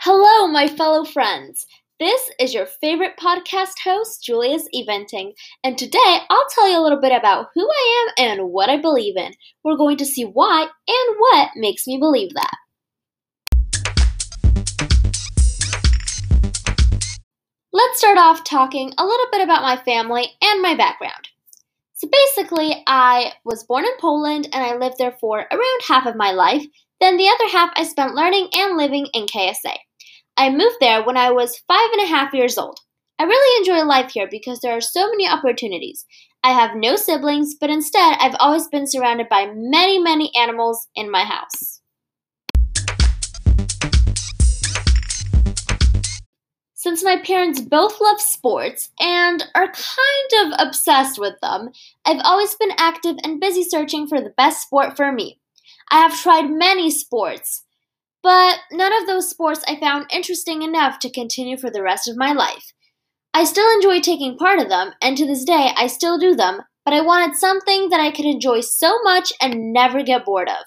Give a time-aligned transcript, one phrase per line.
[0.00, 1.66] Hello, my fellow friends.
[2.00, 5.98] This is your favorite podcast host, Julius Eventing, and today
[6.28, 9.34] I'll tell you a little bit about who I am and what I believe in.
[9.62, 12.56] We're going to see why and what makes me believe that.
[17.98, 21.30] Let's start off talking a little bit about my family and my background.
[21.94, 26.14] So basically, I was born in Poland and I lived there for around half of
[26.14, 26.64] my life.
[27.00, 29.74] Then the other half I spent learning and living in KSA.
[30.36, 32.78] I moved there when I was five and a half years old.
[33.18, 36.06] I really enjoy life here because there are so many opportunities.
[36.44, 41.10] I have no siblings, but instead, I've always been surrounded by many, many animals in
[41.10, 41.77] my house.
[46.80, 51.70] Since my parents both love sports and are kind of obsessed with them,
[52.06, 55.40] I've always been active and busy searching for the best sport for me.
[55.90, 57.64] I have tried many sports,
[58.22, 62.16] but none of those sports I found interesting enough to continue for the rest of
[62.16, 62.72] my life.
[63.34, 66.60] I still enjoy taking part of them, and to this day I still do them,
[66.84, 70.64] but I wanted something that I could enjoy so much and never get bored of.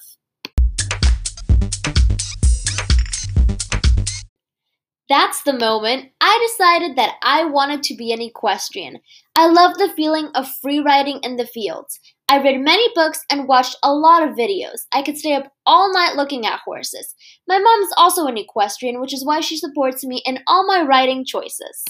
[5.12, 9.02] That's the moment I decided that I wanted to be an equestrian.
[9.36, 12.00] I love the feeling of free riding in the fields.
[12.30, 14.84] I read many books and watched a lot of videos.
[14.94, 17.14] I could stay up all night looking at horses.
[17.45, 20.81] My mom is also an equestrian, which is why she supports me in all my
[20.81, 21.84] riding choices.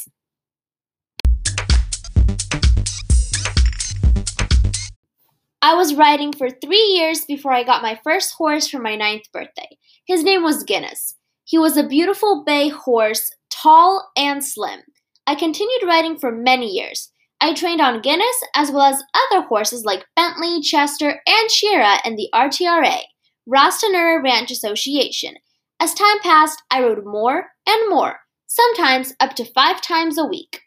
[5.61, 9.31] I was riding for three years before I got my first horse for my ninth
[9.31, 9.77] birthday.
[10.07, 11.17] His name was Guinness.
[11.43, 14.81] He was a beautiful bay horse, tall and slim.
[15.27, 17.11] I continued riding for many years.
[17.41, 22.15] I trained on Guinness as well as other horses like Bentley, Chester, and Shira in
[22.15, 22.99] the RTRA,
[23.47, 25.35] Ras-Tanura Ranch Association.
[25.79, 30.61] As time passed, I rode more and more, sometimes up to five times a week.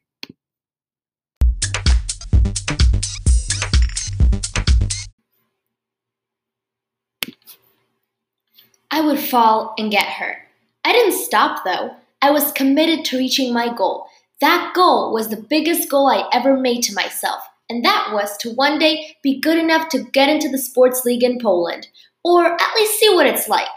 [8.90, 10.38] I would fall and get hurt.
[10.84, 11.96] I didn't stop though.
[12.22, 14.06] I was committed to reaching my goal
[14.44, 17.40] that goal was the biggest goal I ever made to myself,
[17.70, 21.22] and that was to one day be good enough to get into the sports league
[21.22, 21.86] in Poland,
[22.24, 23.68] or at least see what it's like.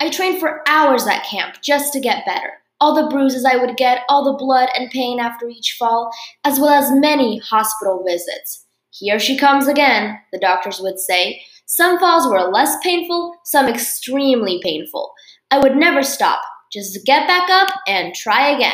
[0.00, 2.54] I trained for hours at camp just to get better.
[2.80, 6.10] All the bruises I would get, all the blood and pain after each fall,
[6.44, 8.64] as well as many hospital visits.
[8.90, 11.42] Here she comes again, the doctors would say.
[11.66, 15.12] Some falls were less painful, some extremely painful.
[15.50, 18.72] I would never stop, just get back up and try again.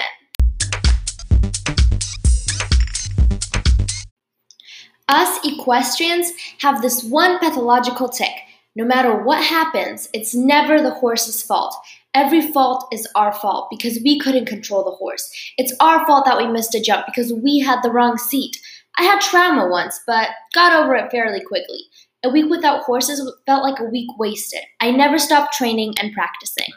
[5.09, 8.33] Us equestrians have this one pathological tic.
[8.75, 11.77] No matter what happens, it's never the horse's fault.
[12.13, 15.31] Every fault is our fault because we couldn't control the horse.
[15.57, 18.59] It's our fault that we missed a jump because we had the wrong seat.
[18.97, 21.81] I had trauma once, but got over it fairly quickly.
[22.23, 24.61] A week without horses felt like a week wasted.
[24.81, 26.73] I never stopped training and practicing.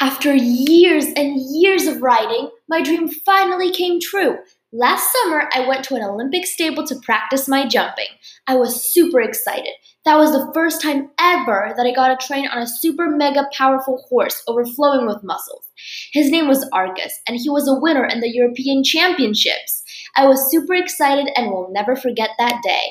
[0.00, 4.38] After years and years of riding, my dream finally came true.
[4.72, 8.08] Last summer, I went to an Olympic stable to practice my jumping.
[8.48, 9.70] I was super excited.
[10.04, 13.44] That was the first time ever that I got to train on a super mega
[13.56, 15.68] powerful horse overflowing with muscles.
[16.12, 19.84] His name was Argus, and he was a winner in the European Championships.
[20.16, 22.88] I was super excited and will never forget that day.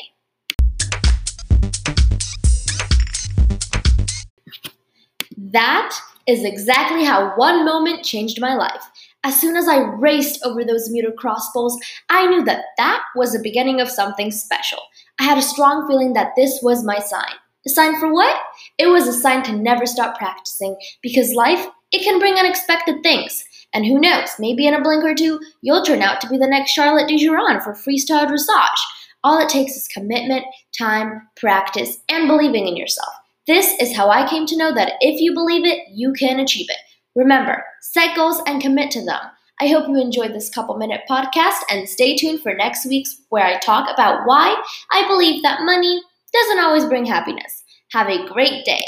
[5.36, 5.94] That
[6.26, 8.84] is exactly how one moment changed my life.
[9.26, 13.34] As soon as I raced over those meter cross bowls, I knew that that was
[13.34, 14.78] the beginning of something special.
[15.20, 17.34] I had a strong feeling that this was my sign.
[17.66, 18.40] A sign for what?
[18.78, 23.44] It was a sign to never stop practicing because life, it can bring unexpected things.
[23.74, 26.46] And who knows, maybe in a blink or two, you'll turn out to be the
[26.46, 28.80] next Charlotte Dujardin for freestyle dressage.
[29.24, 30.46] All it takes is commitment,
[30.78, 33.12] time, practice, and believing in yourself.
[33.48, 36.68] This is how I came to know that if you believe it, you can achieve
[36.70, 36.78] it.
[37.16, 39.22] Remember, set goals and commit to them.
[39.62, 43.46] I hope you enjoyed this couple minute podcast and stay tuned for next week's where
[43.46, 46.02] I talk about why I believe that money
[46.34, 47.64] doesn't always bring happiness.
[47.92, 48.84] Have a great day.